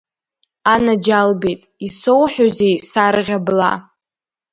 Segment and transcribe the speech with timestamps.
[0.73, 3.71] Анаџьалбеит, исоуҳәозеи, сарӷьа бла?